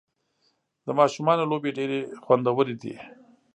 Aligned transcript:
د 0.85 0.87
ماشومانو 0.99 1.49
لوبې 1.51 1.71
ډېرې 1.77 1.99
خوندورې 2.23 2.75
دي. 2.81 2.95